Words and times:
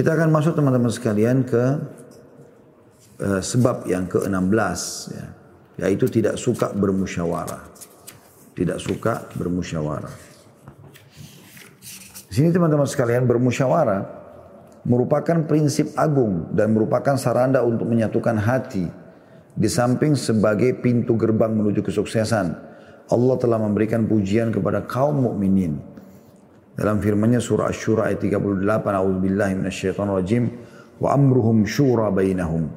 Kita 0.00 0.16
akan 0.16 0.32
masuk 0.32 0.56
teman-teman 0.56 0.88
sekalian 0.88 1.44
ke 1.44 1.76
uh, 3.20 3.36
sebab 3.44 3.84
yang 3.84 4.08
ke-16 4.08 4.80
ya, 5.12 5.26
yaitu 5.84 6.08
tidak 6.08 6.40
suka 6.40 6.72
bermusyawarah. 6.72 7.68
Tidak 8.56 8.80
suka 8.80 9.28
bermusyawarah. 9.36 10.08
Di 12.16 12.32
sini 12.32 12.48
teman-teman 12.48 12.88
sekalian 12.88 13.28
bermusyawarah 13.28 14.00
merupakan 14.88 15.44
prinsip 15.44 15.92
agung 16.00 16.48
dan 16.56 16.72
merupakan 16.72 17.20
sarana 17.20 17.60
untuk 17.60 17.84
menyatukan 17.84 18.40
hati 18.40 18.88
di 19.52 19.68
samping 19.68 20.16
sebagai 20.16 20.80
pintu 20.80 21.12
gerbang 21.12 21.52
menuju 21.52 21.84
kesuksesan. 21.84 22.56
Allah 23.12 23.36
telah 23.36 23.60
memberikan 23.60 24.08
pujian 24.08 24.48
kepada 24.48 24.80
kaum 24.80 25.28
mukminin 25.28 25.89
dalam 26.78 27.02
firman-Nya 27.02 27.42
surah 27.42 27.68
Asy-Syura 27.68 28.08
ayat 28.08 28.22
38, 28.22 28.40
A'udzubillahi 28.72 29.52
minasyaitonirrajim, 29.58 30.42
wa 31.00 31.08
amruhum 31.12 31.66
syura 31.66 32.08
bainahum. 32.12 32.70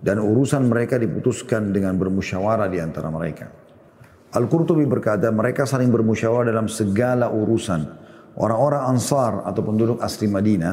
Dan 0.00 0.16
urusan 0.16 0.64
mereka 0.64 0.96
diputuskan 0.96 1.72
dengan 1.76 1.96
bermusyawarah 2.00 2.68
di 2.72 2.80
antara 2.80 3.12
mereka. 3.12 3.52
Al-Qurtubi 4.30 4.86
berkata, 4.86 5.28
mereka 5.34 5.66
saling 5.66 5.90
bermusyawarah 5.90 6.48
dalam 6.48 6.70
segala 6.70 7.28
urusan. 7.28 7.82
Orang-orang 8.38 8.94
Ansar 8.94 9.42
atau 9.44 9.60
penduduk 9.66 9.98
asli 10.00 10.30
Madinah, 10.30 10.72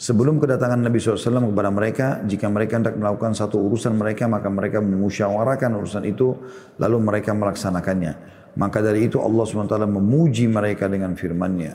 sebelum 0.00 0.40
kedatangan 0.40 0.80
Nabi 0.80 0.96
SAW 0.96 1.52
kepada 1.52 1.70
mereka, 1.70 2.06
jika 2.24 2.48
mereka 2.48 2.80
hendak 2.80 2.96
melakukan 2.96 3.36
satu 3.36 3.60
urusan 3.60 3.94
mereka, 3.94 4.26
maka 4.26 4.48
mereka 4.48 4.80
memusyawarahkan 4.80 5.70
urusan 5.76 6.02
itu, 6.08 6.34
lalu 6.80 6.96
mereka 7.04 7.36
melaksanakannya. 7.36 8.42
Maka 8.54 8.78
dari 8.78 9.10
itu 9.10 9.18
Allah 9.18 9.42
SWT 9.42 9.74
memuji 9.90 10.46
mereka 10.46 10.86
dengan 10.86 11.18
firman-Nya. 11.18 11.74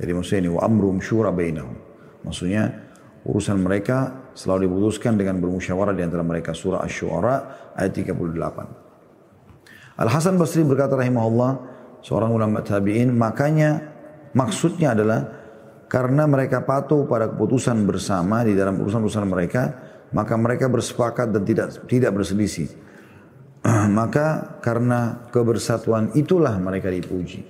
Jadi 0.00 0.10
maksudnya 0.16 0.48
ini 0.48 0.50
wa 0.56 0.64
amrum 0.64 0.96
syura 0.96 1.28
bainahum. 1.28 1.76
Maksudnya 2.24 2.72
urusan 3.28 3.60
mereka 3.60 4.32
selalu 4.32 4.68
diputuskan 4.68 5.20
dengan 5.20 5.36
bermusyawarah 5.44 5.92
di 5.92 6.00
antara 6.00 6.24
mereka 6.24 6.56
surah 6.56 6.80
Asy-Syu'ara 6.80 7.36
ayat 7.76 7.92
38. 7.92 10.00
Al 10.00 10.08
Hasan 10.08 10.40
Basri 10.40 10.64
berkata 10.64 10.96
rahimahullah 10.96 11.52
seorang 12.00 12.32
ulama 12.32 12.64
tabi'in 12.64 13.12
makanya 13.12 13.84
maksudnya 14.32 14.96
adalah 14.96 15.20
karena 15.90 16.24
mereka 16.24 16.64
patuh 16.64 17.04
pada 17.04 17.28
keputusan 17.28 17.84
bersama 17.84 18.40
di 18.40 18.56
dalam 18.56 18.80
urusan-urusan 18.80 19.26
mereka 19.28 19.62
maka 20.16 20.32
mereka 20.40 20.72
bersepakat 20.72 21.28
dan 21.28 21.44
tidak 21.44 21.76
tidak 21.84 22.16
berselisih 22.16 22.72
maka 23.98 24.58
karena 24.64 25.28
kebersatuan 25.28 26.12
itulah 26.16 26.56
mereka 26.56 26.88
dipuji. 26.88 27.44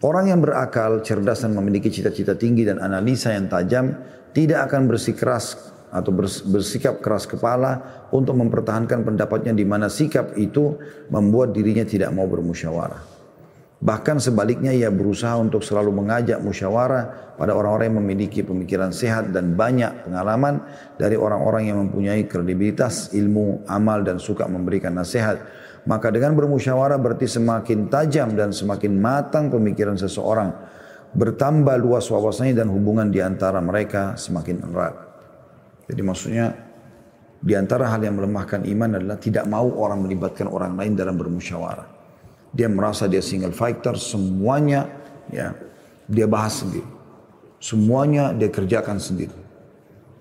Orang 0.00 0.32
yang 0.32 0.40
berakal, 0.40 1.04
cerdas 1.04 1.44
dan 1.44 1.52
memiliki 1.52 1.92
cita-cita 1.92 2.32
tinggi 2.32 2.64
dan 2.64 2.80
analisa 2.80 3.36
yang 3.36 3.52
tajam 3.52 3.92
tidak 4.32 4.72
akan 4.72 4.88
bersikeras 4.88 5.60
atau 5.90 6.14
bersikap 6.48 7.04
keras 7.04 7.28
kepala 7.28 8.06
untuk 8.14 8.38
mempertahankan 8.38 9.04
pendapatnya 9.04 9.52
di 9.52 9.66
mana 9.66 9.92
sikap 9.92 10.38
itu 10.40 10.78
membuat 11.12 11.52
dirinya 11.52 11.84
tidak 11.84 12.14
mau 12.16 12.24
bermusyawarah. 12.24 13.19
Bahkan 13.80 14.20
sebaliknya 14.20 14.76
ia 14.76 14.92
berusaha 14.92 15.40
untuk 15.40 15.64
selalu 15.64 16.04
mengajak 16.04 16.36
musyawarah 16.44 17.32
pada 17.40 17.56
orang-orang 17.56 17.88
yang 17.88 17.98
memiliki 18.04 18.44
pemikiran 18.44 18.92
sehat 18.92 19.32
dan 19.32 19.56
banyak 19.56 20.04
pengalaman 20.04 20.60
dari 21.00 21.16
orang-orang 21.16 21.72
yang 21.72 21.80
mempunyai 21.80 22.28
kredibilitas, 22.28 23.16
ilmu, 23.16 23.64
amal 23.64 24.04
dan 24.04 24.20
suka 24.20 24.44
memberikan 24.44 24.92
nasihat. 24.92 25.40
Maka 25.88 26.12
dengan 26.12 26.36
bermusyawarah 26.36 27.00
berarti 27.00 27.24
semakin 27.24 27.88
tajam 27.88 28.36
dan 28.36 28.52
semakin 28.52 29.00
matang 29.00 29.48
pemikiran 29.48 29.96
seseorang. 29.96 30.52
Bertambah 31.16 31.80
luas 31.80 32.04
wawasannya 32.12 32.52
dan 32.52 32.68
hubungan 32.68 33.08
di 33.08 33.24
antara 33.24 33.64
mereka 33.64 34.12
semakin 34.20 34.60
erat. 34.60 34.94
Jadi 35.88 36.02
maksudnya 36.04 36.52
di 37.40 37.56
antara 37.56 37.88
hal 37.88 38.04
yang 38.04 38.20
melemahkan 38.20 38.60
iman 38.68 39.00
adalah 39.00 39.16
tidak 39.16 39.48
mau 39.48 39.72
orang 39.80 40.04
melibatkan 40.04 40.52
orang 40.52 40.76
lain 40.76 40.92
dalam 40.92 41.16
bermusyawarah. 41.16 41.89
Dia 42.55 42.71
merasa 42.71 43.11
dia 43.11 43.19
single 43.19 43.51
fighter, 43.51 43.99
semuanya 43.99 44.87
ya 45.27 45.51
dia 46.07 46.29
bahas 46.29 46.63
sendiri. 46.63 46.87
Semuanya 47.59 48.31
dia 48.31 48.47
kerjakan 48.47 49.01
sendiri. 49.01 49.33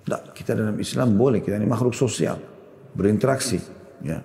Nah, 0.08 0.20
kita 0.32 0.56
dalam 0.56 0.76
Islam 0.80 1.16
boleh, 1.16 1.40
kita 1.40 1.56
ini 1.56 1.68
makhluk 1.68 1.94
sosial, 1.96 2.40
berinteraksi. 2.96 3.60
Ya. 4.04 4.20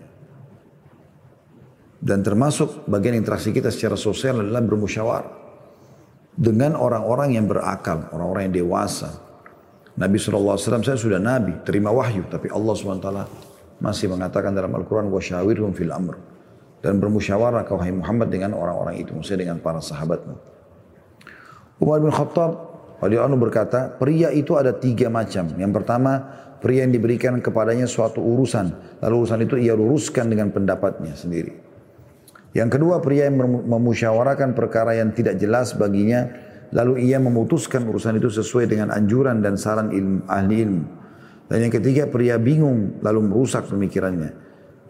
Dan 1.99 2.23
termasuk 2.23 2.87
bagian 2.87 3.15
interaksi 3.19 3.51
kita 3.51 3.71
secara 3.71 3.99
sosial 3.99 4.39
adalah 4.43 4.63
bermusyawarah. 4.63 5.37
Dengan 6.39 6.79
orang-orang 6.79 7.35
yang 7.35 7.45
berakal, 7.51 8.07
orang-orang 8.15 8.47
yang 8.47 8.63
dewasa. 8.63 9.11
Nabi 9.99 10.15
SAW, 10.15 10.55
saya 10.55 10.95
sudah 10.95 11.19
Nabi, 11.19 11.59
terima 11.67 11.91
wahyu. 11.91 12.23
Tapi 12.31 12.47
Allah 12.47 12.71
SWT 12.71 13.09
masih 13.83 14.07
mengatakan 14.07 14.55
dalam 14.55 14.71
Al-Quran, 14.71 15.11
وَشَاوِرْهُمْ 15.11 15.75
fil 15.75 15.91
amr 15.91 16.32
dan 16.84 17.00
bermusyawarah 17.00 17.64
kau 17.64 17.80
hai 17.80 17.88
Muhammad 17.88 18.28
dengan 18.28 18.52
orang-orang 18.52 19.00
itu, 19.00 19.16
maksudnya 19.16 19.48
dengan 19.48 19.64
para 19.64 19.80
sahabatmu. 19.80 20.36
Umar 21.80 22.04
bin 22.04 22.12
Khattab 22.12 22.52
radhiyallahu 23.00 23.40
berkata, 23.40 23.96
pria 23.96 24.28
itu 24.28 24.52
ada 24.60 24.76
tiga 24.76 25.08
macam. 25.08 25.48
Yang 25.56 25.72
pertama, 25.80 26.12
pria 26.60 26.84
yang 26.84 26.92
diberikan 26.92 27.40
kepadanya 27.40 27.88
suatu 27.88 28.20
urusan, 28.20 29.00
lalu 29.00 29.14
urusan 29.24 29.40
itu 29.48 29.56
ia 29.56 29.72
luruskan 29.72 30.28
dengan 30.28 30.52
pendapatnya 30.52 31.16
sendiri. 31.16 31.56
Yang 32.52 32.76
kedua, 32.76 33.00
pria 33.00 33.32
yang 33.32 33.40
memusyawarahkan 33.64 34.52
perkara 34.52 34.92
yang 35.00 35.16
tidak 35.16 35.40
jelas 35.40 35.72
baginya, 35.72 36.28
lalu 36.76 37.08
ia 37.08 37.16
memutuskan 37.16 37.88
urusan 37.88 38.20
itu 38.20 38.28
sesuai 38.28 38.68
dengan 38.68 38.92
anjuran 38.92 39.40
dan 39.40 39.56
saran 39.56 39.88
ilmu, 39.88 40.28
ahli 40.28 40.56
ilmu. 40.68 40.84
Dan 41.48 41.64
yang 41.64 41.72
ketiga, 41.72 42.12
pria 42.12 42.36
bingung 42.36 43.00
lalu 43.00 43.24
merusak 43.24 43.72
pemikirannya 43.72 44.43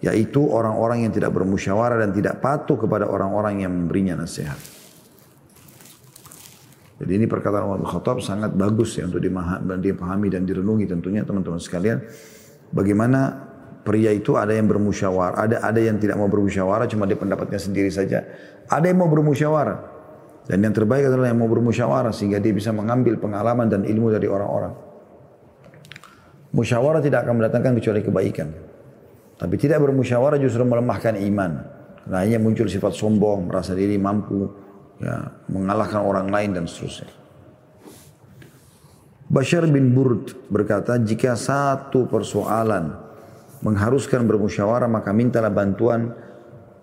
yaitu 0.05 0.45
orang-orang 0.45 1.09
yang 1.09 1.13
tidak 1.17 1.33
bermusyawarah 1.33 2.05
dan 2.05 2.13
tidak 2.13 2.45
patuh 2.45 2.77
kepada 2.77 3.09
orang-orang 3.09 3.65
yang 3.65 3.73
memberinya 3.73 4.21
nasihat. 4.21 4.61
Jadi 7.01 7.13
ini 7.17 7.27
perkataan 7.27 7.65
Umar 7.65 7.81
bin 7.81 7.89
Khattab 7.89 8.21
sangat 8.21 8.53
bagus 8.53 9.01
ya 9.01 9.09
untuk 9.09 9.19
dipahami 9.81 10.29
dan 10.29 10.45
direnungi 10.45 10.85
tentunya 10.85 11.25
teman-teman 11.25 11.59
sekalian. 11.59 12.05
Bagaimana 12.71 13.35
pria 13.83 14.13
itu 14.13 14.37
ada 14.37 14.53
yang 14.53 14.69
bermusyawarah, 14.69 15.37
ada 15.41 15.57
ada 15.65 15.81
yang 15.81 15.97
tidak 15.97 16.21
mau 16.21 16.29
bermusyawarah 16.29 16.87
cuma 16.87 17.09
dia 17.09 17.19
pendapatnya 17.19 17.59
sendiri 17.59 17.89
saja. 17.89 18.23
Ada 18.69 18.93
yang 18.93 19.01
mau 19.01 19.11
bermusyawarah. 19.11 19.97
Dan 20.45 20.61
yang 20.61 20.77
terbaik 20.77 21.09
adalah 21.09 21.33
yang 21.33 21.41
mau 21.41 21.49
bermusyawarah 21.49 22.13
sehingga 22.13 22.37
dia 22.37 22.53
bisa 22.53 22.69
mengambil 22.69 23.17
pengalaman 23.17 23.65
dan 23.73 23.81
ilmu 23.89 24.13
dari 24.13 24.29
orang-orang. 24.29 24.77
Musyawarah 26.53 27.01
tidak 27.01 27.25
akan 27.25 27.41
mendatangkan 27.41 27.73
kecuali 27.81 28.01
kebaikan. 28.05 28.64
Tapi 29.35 29.55
tidak 29.59 29.83
bermusyawarah 29.83 30.39
justru 30.39 30.63
melemahkan 30.63 31.19
iman. 31.19 31.53
Karena 32.05 32.19
hanya 32.21 32.39
muncul 32.39 32.69
sifat 32.69 32.95
sombong, 32.95 33.51
merasa 33.51 33.73
diri 33.73 33.97
mampu, 33.97 34.47
ya, 35.01 35.33
mengalahkan 35.51 36.05
orang 36.05 36.29
lain 36.29 36.51
dan 36.55 36.65
seterusnya. 36.69 37.11
Bashar 39.25 39.65
bin 39.67 39.97
Burd 39.97 40.37
berkata, 40.53 41.01
jika 41.01 41.35
satu 41.35 42.07
persoalan 42.07 42.93
mengharuskan 43.65 44.29
bermusyawarah, 44.29 44.87
maka 44.87 45.11
mintalah 45.17 45.51
bantuan 45.51 46.13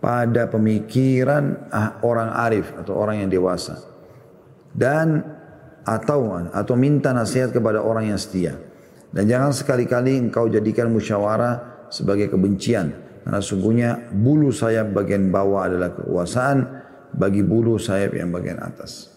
pada 0.01 0.49
pemikiran 0.49 1.69
ah, 1.69 2.01
orang 2.01 2.33
arif 2.49 2.73
atau 2.81 2.97
orang 2.97 3.21
yang 3.23 3.29
dewasa. 3.29 3.77
Dan 4.73 5.21
atau 5.85 6.49
atau 6.49 6.75
minta 6.75 7.13
nasihat 7.13 7.53
kepada 7.53 7.79
orang 7.79 8.09
yang 8.09 8.19
setia. 8.19 8.57
Dan 9.13 9.29
jangan 9.29 9.51
sekali-kali 9.53 10.17
engkau 10.17 10.49
jadikan 10.49 10.89
musyawarah 10.89 11.70
sebagai 11.91 12.31
kebencian. 12.31 12.95
Karena 13.21 13.37
sungguhnya 13.37 13.89
bulu 14.09 14.49
sayap 14.49 14.97
bagian 14.97 15.29
bawah 15.29 15.69
adalah 15.69 15.93
kekuasaan 15.93 16.57
bagi 17.13 17.45
bulu 17.45 17.77
sayap 17.77 18.17
yang 18.17 18.33
bagian 18.33 18.57
atas. 18.57 19.11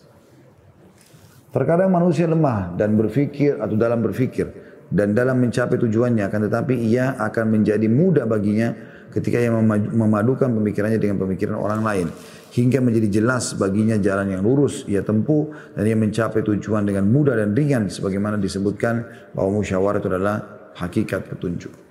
Terkadang 1.55 1.89
manusia 1.89 2.27
lemah 2.27 2.75
dan 2.75 2.99
berfikir 2.99 3.63
atau 3.63 3.79
dalam 3.79 4.03
berfikir 4.03 4.51
dan 4.91 5.15
dalam 5.15 5.39
mencapai 5.39 5.79
tujuannya 5.79 6.27
akan 6.27 6.51
tetapi 6.51 6.75
ia 6.75 7.15
akan 7.15 7.55
menjadi 7.55 7.87
mudah 7.87 8.27
baginya 8.27 8.75
ketika 9.15 9.39
ia 9.39 9.55
memadukan 9.95 10.51
pemikirannya 10.51 10.99
dengan 10.99 11.23
pemikiran 11.23 11.55
orang 11.55 11.87
lain 11.87 12.07
hingga 12.51 12.83
menjadi 12.83 13.23
jelas 13.23 13.55
baginya 13.55 13.95
jalan 14.03 14.35
yang 14.35 14.43
lurus 14.43 14.83
ia 14.91 15.07
tempuh 15.07 15.55
dan 15.79 15.87
ia 15.87 15.95
mencapai 15.95 16.43
tujuan 16.43 16.83
dengan 16.83 17.07
mudah 17.07 17.39
dan 17.39 17.55
ringan 17.55 17.87
sebagaimana 17.87 18.35
disebutkan 18.35 19.07
bahwa 19.31 19.63
musyawarah 19.63 20.03
itu 20.03 20.11
adalah 20.11 20.37
hakikat 20.75 21.31
petunjuk. 21.31 21.84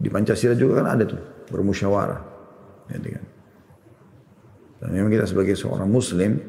Di 0.00 0.08
Pancasila 0.08 0.56
juga 0.56 0.80
kan 0.80 0.96
ada 0.96 1.04
tuh 1.04 1.20
bermusyawarah. 1.52 2.20
Ya, 2.88 2.98
kan. 2.98 3.26
Dan 4.80 4.88
memang 4.96 5.12
kita 5.12 5.28
sebagai 5.28 5.54
seorang 5.54 5.86
muslim 5.92 6.40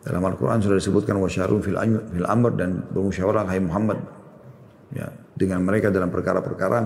dalam 0.00 0.24
Al-Quran 0.24 0.64
sudah 0.64 0.80
disebutkan 0.80 1.20
wasyaru 1.20 1.60
fil, 1.60 1.76
fil 2.08 2.26
amr 2.26 2.56
dan 2.56 2.88
bermusyawarah 2.88 3.44
hai 3.44 3.60
Muhammad 3.60 4.00
ya, 4.96 5.12
dengan 5.36 5.60
mereka 5.60 5.92
dalam 5.92 6.08
perkara-perkara 6.08 6.78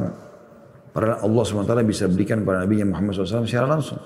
Padahal 0.94 1.26
Allah 1.26 1.42
SWT 1.42 1.74
bisa 1.82 2.06
berikan 2.06 2.46
kepada 2.46 2.62
Nabi 2.62 2.86
Muhammad 2.86 3.18
SAW 3.18 3.50
secara 3.50 3.66
langsung. 3.66 3.98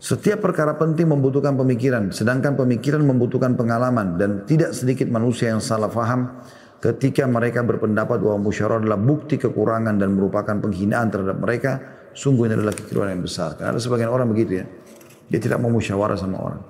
Setiap 0.00 0.38
perkara 0.38 0.78
penting 0.78 1.10
membutuhkan 1.10 1.58
pemikiran, 1.58 2.14
sedangkan 2.14 2.54
pemikiran 2.54 3.02
membutuhkan 3.02 3.58
pengalaman 3.58 4.14
dan 4.14 4.46
tidak 4.46 4.70
sedikit 4.72 5.10
manusia 5.10 5.50
yang 5.50 5.58
salah 5.58 5.90
faham 5.90 6.40
ketika 6.80 7.28
mereka 7.28 7.60
berpendapat 7.60 8.18
bahwa 8.24 8.50
musyawarah 8.50 8.80
adalah 8.80 8.98
bukti 8.98 9.36
kekurangan 9.36 10.00
dan 10.00 10.16
merupakan 10.16 10.56
penghinaan 10.56 11.12
terhadap 11.12 11.36
mereka, 11.36 11.72
sungguh 12.16 12.48
ini 12.48 12.56
adalah 12.56 12.74
kekeliruan 12.74 13.14
yang 13.14 13.22
besar. 13.22 13.54
Karena 13.54 13.76
ada 13.76 13.80
sebagian 13.80 14.10
orang 14.10 14.26
begitu 14.32 14.64
ya, 14.64 14.66
dia 15.28 15.40
tidak 15.40 15.60
mau 15.60 15.68
musyawarah 15.70 16.16
sama 16.16 16.40
orang. 16.40 16.62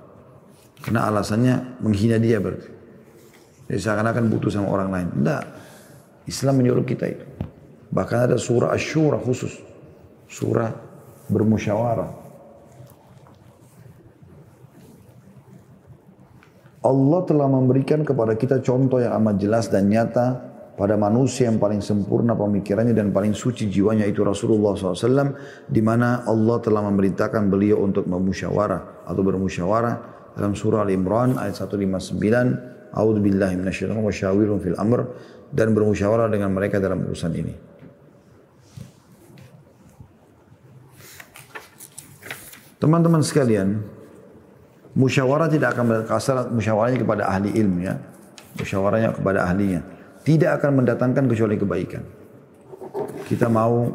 Karena 0.83 1.07
alasannya 1.09 1.81
menghina 1.81 2.19
dia 2.19 2.43
berarti. 2.43 2.69
Jadi 3.71 3.79
seakan-akan 3.79 4.25
butuh 4.27 4.51
sama 4.51 4.69
orang 4.69 4.91
lain. 4.91 5.09
Tidak. 5.15 5.45
Islam 6.27 6.55
menyuruh 6.59 6.83
kita 6.83 7.07
itu. 7.07 7.27
Bahkan 7.95 8.19
ada 8.31 8.37
surah 8.37 8.75
Asyura 8.75 9.19
khusus. 9.23 9.63
Surah 10.27 10.75
bermusyawarah. 11.31 12.20
Allah 16.81 17.21
telah 17.29 17.45
memberikan 17.45 18.01
kepada 18.01 18.41
kita 18.41 18.65
contoh 18.65 18.97
yang 18.97 19.13
amat 19.21 19.37
jelas 19.37 19.69
dan 19.69 19.93
nyata 19.93 20.49
pada 20.81 20.97
manusia 20.97 21.45
yang 21.45 21.61
paling 21.61 21.85
sempurna 21.85 22.33
pemikirannya 22.33 22.97
dan 22.97 23.13
paling 23.13 23.37
suci 23.37 23.69
jiwanya 23.69 24.09
itu 24.09 24.25
Rasulullah 24.25 24.73
SAW 24.73 25.37
di 25.69 25.85
mana 25.85 26.25
Allah 26.25 26.57
telah 26.65 26.81
memerintahkan 26.89 27.53
beliau 27.53 27.85
untuk 27.85 28.09
memusyawarah 28.09 29.05
atau 29.05 29.21
bermusyawarah 29.21 29.95
dalam 30.41 30.57
surah 30.57 30.89
Al-Imran 30.89 31.37
ayat 31.37 31.61
159 31.61 32.17
A'udzu 32.97 33.21
billahi 33.21 33.55
minasyaitonir 33.61 34.01
wa 34.01 34.09
syawirun 34.09 34.59
fil 34.65 34.79
amr 34.81 35.05
dan 35.53 35.77
bermusyawarah 35.77 36.33
dengan 36.33 36.51
mereka 36.57 36.81
dalam 36.81 37.05
urusan 37.05 37.33
ini. 37.37 37.55
Teman-teman 42.81 43.21
sekalian, 43.21 43.85
Musyawarah 44.91 45.47
tidak 45.47 45.79
akan 45.79 45.85
berkasar 45.87 46.51
musyawarahnya 46.51 46.99
kepada 46.99 47.23
ahli 47.31 47.55
ilmu 47.55 47.79
ya. 47.87 47.95
Musyawarahnya 48.59 49.15
kepada 49.15 49.47
ahlinya. 49.47 49.81
Tidak 50.27 50.51
akan 50.59 50.83
mendatangkan 50.83 51.25
kecuali 51.31 51.55
kebaikan. 51.55 52.03
Kita 53.31 53.47
mau 53.47 53.87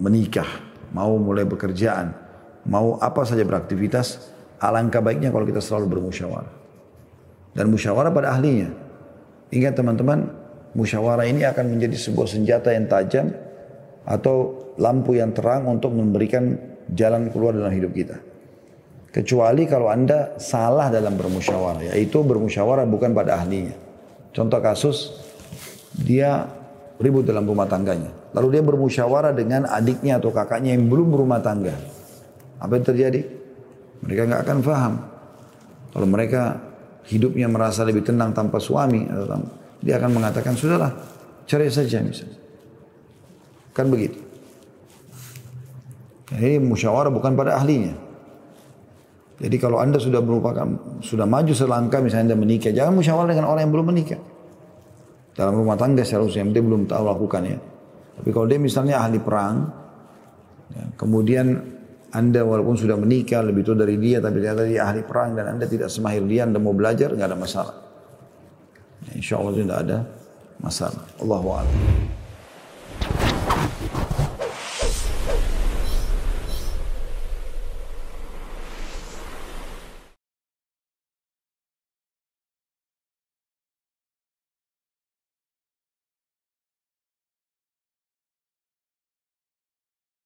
menikah, 0.00 0.48
mau 0.96 1.20
mulai 1.20 1.44
bekerjaan, 1.44 2.16
mau 2.64 2.96
apa 2.96 3.28
saja 3.28 3.44
beraktivitas, 3.44 4.32
alangkah 4.58 5.04
baiknya 5.04 5.28
kalau 5.28 5.44
kita 5.44 5.60
selalu 5.60 6.00
bermusyawarah. 6.00 6.54
Dan 7.52 7.68
musyawarah 7.68 8.10
pada 8.10 8.32
ahlinya. 8.32 8.72
Ingat 9.52 9.76
teman-teman, 9.76 10.32
musyawarah 10.72 11.28
ini 11.28 11.44
akan 11.44 11.76
menjadi 11.76 12.08
sebuah 12.08 12.24
senjata 12.24 12.72
yang 12.72 12.88
tajam 12.88 13.28
atau 14.08 14.56
lampu 14.80 15.20
yang 15.20 15.36
terang 15.36 15.68
untuk 15.68 15.92
memberikan 15.92 16.56
jalan 16.88 17.28
keluar 17.28 17.52
dalam 17.52 17.70
hidup 17.70 17.92
kita. 17.92 18.31
Kecuali 19.12 19.68
kalau 19.68 19.92
anda 19.92 20.40
salah 20.40 20.88
dalam 20.88 21.20
bermusyawarah. 21.20 21.92
Yaitu 21.92 22.24
bermusyawarah 22.24 22.88
bukan 22.88 23.12
pada 23.12 23.36
ahlinya. 23.36 23.76
Contoh 24.32 24.56
kasus, 24.64 25.12
dia 25.92 26.48
ribut 26.96 27.28
dalam 27.28 27.44
rumah 27.44 27.68
tangganya. 27.68 28.08
Lalu 28.32 28.56
dia 28.56 28.62
bermusyawarah 28.64 29.36
dengan 29.36 29.68
adiknya 29.68 30.16
atau 30.16 30.32
kakaknya 30.32 30.72
yang 30.72 30.88
belum 30.88 31.12
berumah 31.12 31.44
tangga. 31.44 31.76
Apa 32.56 32.80
yang 32.80 32.86
terjadi? 32.88 33.20
Mereka 34.00 34.22
nggak 34.32 34.42
akan 34.48 34.58
faham. 34.64 34.94
Kalau 35.92 36.08
mereka 36.08 36.56
hidupnya 37.04 37.52
merasa 37.52 37.84
lebih 37.84 38.08
tenang 38.08 38.32
tanpa 38.32 38.56
suami, 38.56 39.04
dia 39.84 40.00
akan 40.00 40.10
mengatakan, 40.16 40.56
sudahlah, 40.56 40.96
cerai 41.44 41.68
saja 41.68 42.00
misalnya. 42.00 42.40
Kan 43.76 43.92
begitu. 43.92 44.16
Ini 46.32 46.56
musyawarah 46.64 47.12
bukan 47.12 47.36
pada 47.36 47.60
ahlinya. 47.60 47.92
Jadi 49.40 49.56
kalau 49.56 49.80
anda 49.80 49.96
sudah 49.96 50.20
merupakan 50.20 50.66
sudah 51.00 51.24
maju 51.24 51.52
selangkah 51.56 52.04
misalnya 52.04 52.32
anda 52.32 52.38
menikah, 52.38 52.70
jangan 52.70 52.92
musyawarah 52.98 53.30
dengan 53.32 53.46
orang 53.48 53.62
yang 53.64 53.72
belum 53.72 53.86
menikah. 53.88 54.20
Dalam 55.32 55.56
rumah 55.56 55.80
tangga 55.80 56.04
seharusnya 56.04 56.44
dia 56.52 56.60
belum 56.60 56.84
tahu 56.84 57.02
lakukan 57.08 57.42
ya. 57.48 57.58
Tapi 58.12 58.28
kalau 58.28 58.44
dia 58.44 58.60
misalnya 58.60 59.00
ahli 59.00 59.16
perang, 59.16 59.64
ya, 60.76 60.84
kemudian 61.00 61.46
anda 62.12 62.44
walaupun 62.44 62.76
sudah 62.76 63.00
menikah 63.00 63.40
lebih 63.40 63.64
tua 63.64 63.72
dari 63.72 63.96
dia, 63.96 64.20
tapi 64.20 64.44
ternyata 64.44 64.68
dia 64.68 64.84
ahli 64.84 65.00
perang 65.00 65.32
dan 65.32 65.56
anda 65.56 65.64
tidak 65.64 65.88
semahir 65.88 66.20
dia, 66.28 66.44
anda 66.44 66.60
mau 66.60 66.76
belajar 66.76 67.16
nggak 67.16 67.28
ada 67.32 67.38
masalah. 67.40 67.76
Ya, 69.08 69.12
insya 69.16 69.40
Allah 69.40 69.54
tidak 69.56 69.78
ada 69.80 69.98
masalah. 70.60 71.02
Allahu 71.18 71.48
a'lam. 71.56 72.21